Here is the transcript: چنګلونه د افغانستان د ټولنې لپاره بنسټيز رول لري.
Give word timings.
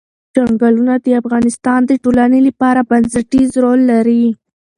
چنګلونه 0.33 0.93
د 1.05 1.07
افغانستان 1.21 1.79
د 1.85 1.91
ټولنې 2.03 2.39
لپاره 2.47 2.87
بنسټيز 2.89 3.49
رول 3.63 3.79
لري. 3.91 4.23